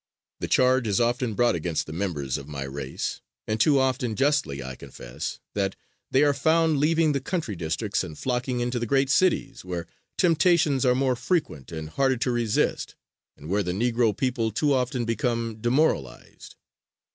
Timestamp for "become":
15.05-15.57